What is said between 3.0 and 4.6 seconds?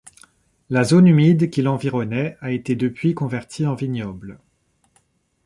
convertie en vignobles.